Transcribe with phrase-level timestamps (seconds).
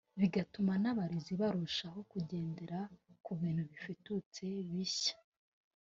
[0.19, 2.79] bigatuma n’abarezi barushaho kugendera
[3.23, 5.15] ku bintu bifututse bishya